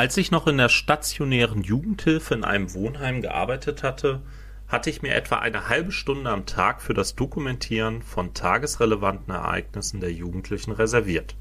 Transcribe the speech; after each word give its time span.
Als 0.00 0.16
ich 0.16 0.30
noch 0.30 0.46
in 0.46 0.56
der 0.56 0.70
stationären 0.70 1.62
Jugendhilfe 1.62 2.32
in 2.32 2.42
einem 2.42 2.72
Wohnheim 2.72 3.20
gearbeitet 3.20 3.82
hatte, 3.82 4.22
hatte 4.66 4.88
ich 4.88 5.02
mir 5.02 5.14
etwa 5.14 5.36
eine 5.36 5.68
halbe 5.68 5.92
Stunde 5.92 6.30
am 6.30 6.46
Tag 6.46 6.80
für 6.80 6.94
das 6.94 7.16
Dokumentieren 7.16 8.00
von 8.02 8.32
tagesrelevanten 8.32 9.34
Ereignissen 9.34 10.00
der 10.00 10.10
Jugendlichen 10.10 10.72
reserviert. 10.72 11.36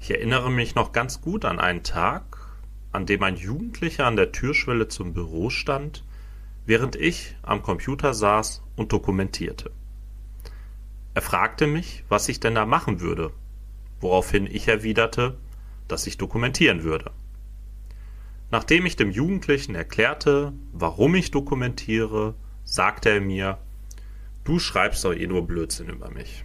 Ich 0.00 0.10
erinnere 0.10 0.50
mich 0.50 0.76
noch 0.76 0.92
ganz 0.92 1.20
gut 1.20 1.44
an 1.44 1.60
einen 1.60 1.82
Tag, 1.82 2.38
an 2.92 3.06
dem 3.06 3.22
ein 3.22 3.36
Jugendlicher 3.36 4.06
an 4.06 4.16
der 4.16 4.32
Türschwelle 4.32 4.88
zum 4.88 5.12
Büro 5.12 5.50
stand, 5.50 6.04
während 6.66 6.96
ich 6.96 7.36
am 7.42 7.62
Computer 7.62 8.14
saß 8.14 8.62
und 8.76 8.92
dokumentierte. 8.92 9.70
Er 11.14 11.22
fragte 11.22 11.66
mich, 11.66 12.04
was 12.08 12.28
ich 12.28 12.40
denn 12.40 12.54
da 12.54 12.66
machen 12.66 13.00
würde, 13.00 13.32
woraufhin 14.00 14.46
ich 14.46 14.68
erwiderte, 14.68 15.36
dass 15.88 16.06
ich 16.06 16.18
dokumentieren 16.18 16.84
würde. 16.84 17.10
Nachdem 18.50 18.86
ich 18.86 18.96
dem 18.96 19.10
Jugendlichen 19.10 19.74
erklärte, 19.74 20.52
warum 20.72 21.14
ich 21.14 21.30
dokumentiere, 21.30 22.34
sagte 22.64 23.10
er 23.10 23.20
mir, 23.20 23.58
du 24.44 24.58
schreibst 24.58 25.04
doch 25.04 25.12
eh 25.12 25.26
nur 25.26 25.46
Blödsinn 25.46 25.88
über 25.88 26.10
mich. 26.10 26.44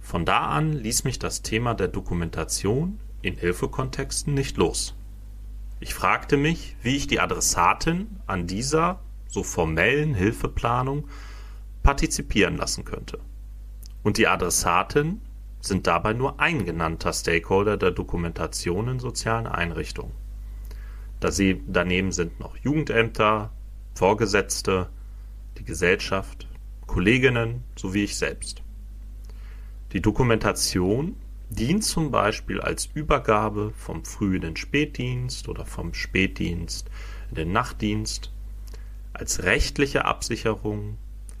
Von 0.00 0.26
da 0.26 0.46
an 0.48 0.72
ließ 0.72 1.04
mich 1.04 1.18
das 1.18 1.42
Thema 1.42 1.74
der 1.74 1.88
Dokumentation 1.88 2.98
in 3.22 3.36
Hilfekontexten 3.36 4.34
nicht 4.34 4.56
los. 4.56 4.94
Ich 5.80 5.94
fragte 5.94 6.36
mich, 6.36 6.76
wie 6.82 6.96
ich 6.96 7.06
die 7.06 7.20
Adressatin 7.20 8.20
an 8.26 8.46
dieser 8.46 9.00
so 9.28 9.42
formellen 9.42 10.14
Hilfeplanung 10.14 11.08
partizipieren 11.82 12.56
lassen 12.56 12.84
könnte. 12.84 13.18
Und 14.02 14.18
die 14.18 14.28
Adressatin 14.28 15.20
sind 15.60 15.86
dabei 15.86 16.12
nur 16.12 16.40
ein 16.40 16.64
genannter 16.64 17.12
Stakeholder 17.12 17.76
der 17.76 17.92
Dokumentation 17.92 18.88
in 18.88 18.98
sozialen 18.98 19.46
Einrichtungen. 19.46 20.12
Daneben 21.20 22.10
sind 22.10 22.40
noch 22.40 22.56
Jugendämter, 22.56 23.52
Vorgesetzte, 23.94 24.88
die 25.58 25.64
Gesellschaft, 25.64 26.48
Kolleginnen 26.86 27.62
sowie 27.76 28.04
ich 28.04 28.16
selbst. 28.16 28.62
Die 29.92 30.00
Dokumentation 30.00 31.16
dient 31.54 31.84
zum 31.84 32.10
Beispiel 32.10 32.60
als 32.60 32.86
Übergabe 32.94 33.72
vom 33.76 34.04
Früh- 34.04 34.36
in 34.36 34.42
den 34.42 34.56
Spätdienst 34.56 35.48
oder 35.48 35.66
vom 35.66 35.92
Spätdienst 35.92 36.90
in 37.28 37.34
den 37.36 37.52
Nachtdienst, 37.52 38.32
als 39.12 39.42
rechtliche 39.42 40.06
Absicherung, 40.06 40.96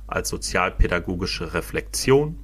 als 0.06 0.28
sozialpädagogische 0.28 1.54
Reflexion 1.54 2.38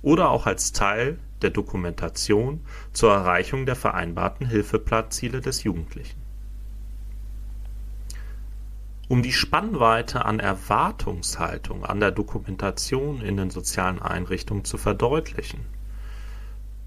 oder 0.00 0.30
auch 0.30 0.46
als 0.46 0.72
Teil 0.72 1.18
der 1.42 1.50
Dokumentation 1.50 2.60
zur 2.92 3.12
Erreichung 3.12 3.66
der 3.66 3.76
vereinbarten 3.76 4.46
Hilfeplanziele 4.46 5.40
des 5.40 5.64
Jugendlichen. 5.64 6.20
Um 9.08 9.22
die 9.22 9.32
Spannweite 9.32 10.24
an 10.24 10.40
Erwartungshaltung 10.40 11.84
an 11.84 12.00
der 12.00 12.12
Dokumentation 12.12 13.20
in 13.20 13.36
den 13.36 13.50
sozialen 13.50 14.00
Einrichtungen 14.00 14.64
zu 14.64 14.78
verdeutlichen, 14.78 15.60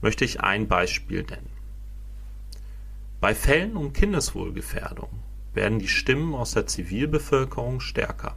möchte 0.05 0.23
ich 0.23 0.41
ein 0.41 0.67
Beispiel 0.67 1.23
nennen. 1.23 1.49
Bei 3.19 3.33
Fällen 3.33 3.75
um 3.75 3.91
Kindeswohlgefährdung 3.91 5.09
werden 5.55 5.79
die 5.79 5.87
Stimmen 5.87 6.35
aus 6.35 6.51
der 6.51 6.67
Zivilbevölkerung 6.67 7.79
stärker. 7.79 8.35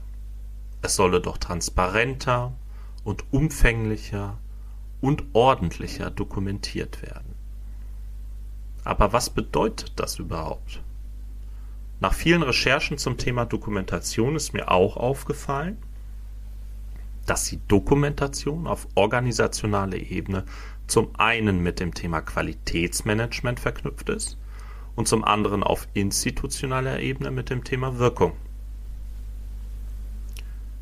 Es 0.80 0.96
solle 0.96 1.20
doch 1.20 1.36
transparenter 1.36 2.54
und 3.04 3.22
umfänglicher 3.34 4.38
und 5.02 5.24
ordentlicher 5.34 6.10
dokumentiert 6.10 7.02
werden. 7.02 7.34
Aber 8.84 9.12
was 9.12 9.28
bedeutet 9.28 9.92
das 9.96 10.18
überhaupt? 10.18 10.82
Nach 12.00 12.14
vielen 12.14 12.44
Recherchen 12.44 12.96
zum 12.96 13.18
Thema 13.18 13.44
Dokumentation 13.44 14.36
ist 14.36 14.54
mir 14.54 14.70
auch 14.70 14.96
aufgefallen, 14.96 15.76
dass 17.26 17.44
die 17.44 17.60
Dokumentation 17.68 18.66
auf 18.66 18.88
organisationaler 18.94 19.98
Ebene 19.98 20.46
zum 20.88 21.10
einen 21.18 21.62
mit 21.62 21.80
dem 21.80 21.94
Thema 21.94 22.20
Qualitätsmanagement 22.20 23.60
verknüpft 23.60 24.08
ist 24.08 24.38
und 24.96 25.06
zum 25.06 25.22
anderen 25.22 25.62
auf 25.62 25.86
institutioneller 25.94 26.98
Ebene 27.00 27.30
mit 27.30 27.50
dem 27.50 27.62
Thema 27.62 27.98
Wirkung. 27.98 28.32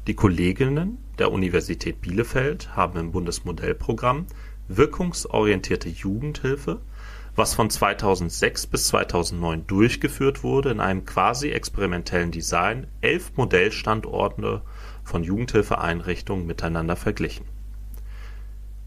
Die 0.07 0.15
Kolleginnen 0.15 0.99
der 1.19 1.33
Universität 1.33 2.01
Bielefeld 2.01 2.77
haben 2.77 2.99
im 2.99 3.13
Bundesmodellprogramm 3.13 4.27
Wirkungsorientierte 4.69 5.89
Jugendhilfe, 5.89 6.81
was 7.35 7.55
von 7.55 7.69
2006 7.69 8.69
bis 8.69 8.87
2009 8.89 9.67
durchgeführt 9.67 10.43
wurde, 10.43 10.71
in 10.71 10.81
einem 10.81 11.05
quasi 11.05 11.51
experimentellen 11.51 12.31
Design 12.31 12.87
elf 13.01 13.33
Modellstandorte 13.37 14.63
von 15.05 15.25
Jugendhilfeeinrichtungen 15.25 16.47
miteinander 16.47 16.97
verglichen. 16.97 17.56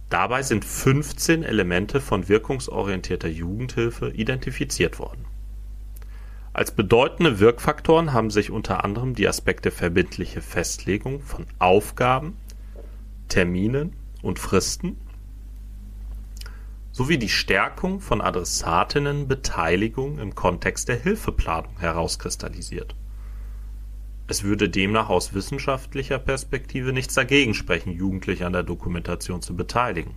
Dabei 0.09 0.42
sind 0.42 0.66
15 0.66 1.44
Elemente 1.44 2.02
von 2.02 2.28
wirkungsorientierter 2.28 3.28
Jugendhilfe 3.28 4.09
identifiziert 4.09 5.00
worden 5.00 5.25
als 6.59 6.72
bedeutende 6.72 7.40
Wirkfaktoren 7.40 8.12
haben 8.12 8.31
sich 8.31 8.52
unter 8.52 8.84
anderem 8.84 9.14
die 9.14 9.28
Aspekte 9.28 9.72
verbindliche 9.72 10.42
Festlegung 10.42 11.22
von 11.22 11.46
Aufgaben, 11.59 12.36
Terminen 13.28 13.94
und 14.22 14.40
Fristen 14.40 14.98
sowie 16.92 17.18
die 17.18 17.30
Stärkung 17.30 18.02
von 18.02 18.19
Adressatinnenbeteiligung 18.19 20.19
im 20.19 20.36
Kontext 20.36 20.90
der 20.90 20.98
Hilfeplanung 20.98 21.80
herauskristallisiert. 21.80 22.94
Es 24.30 24.44
würde 24.44 24.70
demnach 24.70 25.10
aus 25.10 25.34
wissenschaftlicher 25.34 26.20
Perspektive 26.20 26.94
nichts 26.94 27.16
dagegen 27.16 27.54
sprechen, 27.54 27.92
Jugendliche 27.92 28.46
an 28.46 28.54
der 28.54 28.64
Dokumentation 28.64 29.42
zu 29.42 29.56
beteiligen. 29.56 30.16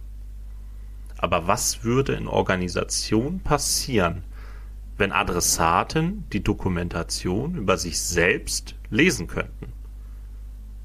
Aber 1.17 1.49
was 1.49 1.83
würde 1.83 2.13
in 2.13 2.29
Organisationen 2.29 3.41
passieren 3.41 4.23
wenn 5.03 5.13
Adressaten 5.13 6.25
die 6.33 6.43
Dokumentation 6.43 7.57
über 7.57 7.77
sich 7.77 8.01
selbst 8.01 8.77
lesen 8.91 9.27
könnten. 9.27 9.73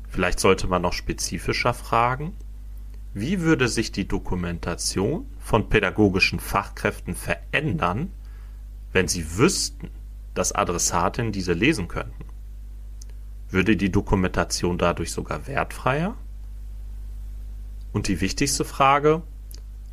Vielleicht 0.10 0.40
sollte 0.40 0.68
man 0.68 0.82
noch 0.82 0.94
spezifischer 0.94 1.74
fragen, 1.74 2.34
wie 3.14 3.42
würde 3.42 3.68
sich 3.68 3.92
die 3.92 4.08
Dokumentation 4.08 5.28
von 5.40 5.70
pädagogischen 5.70 6.40
Fachkräften 6.40 7.16
verändern, 7.16 8.12
wenn 8.94 9.08
sie 9.08 9.38
wüssten, 9.38 9.90
dass 10.34 10.52
Adressaten 10.52 11.32
diese 11.32 11.54
lesen 11.54 11.88
könnten? 11.88 12.26
Würde 13.50 13.78
die 13.78 13.92
Dokumentation 13.92 14.78
dadurch 14.78 15.12
sogar 15.12 15.48
wertfreier? 15.48 16.16
Und 17.94 18.08
die 18.08 18.20
wichtigste 18.20 18.66
Frage, 18.66 19.22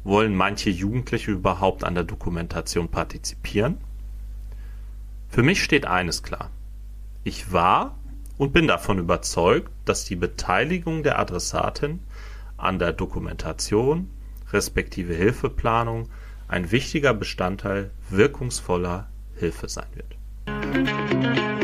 wollen 0.03 0.35
manche 0.35 0.71
Jugendliche 0.71 1.31
überhaupt 1.31 1.85
an 1.85 1.95
der 1.95 2.05
Dokumentation 2.05 2.89
partizipieren? 2.89 3.79
Für 5.29 5.43
mich 5.43 5.63
steht 5.63 5.87
eines 5.87 6.23
klar: 6.23 6.51
Ich 7.23 7.53
war 7.53 7.97
und 8.37 8.53
bin 8.53 8.67
davon 8.67 8.99
überzeugt, 8.99 9.71
dass 9.85 10.05
die 10.05 10.17
Beteiligung 10.17 11.03
der 11.03 11.19
Adressatin 11.19 12.01
an 12.57 12.79
der 12.79 12.93
Dokumentation 12.93 14.11
respektive 14.53 15.15
Hilfeplanung 15.15 16.09
ein 16.49 16.71
wichtiger 16.71 17.15
Bestandteil 17.15 17.91
wirkungsvoller 18.11 19.09
Hilfe 19.37 19.69
sein 19.69 19.87
wird 19.95 21.64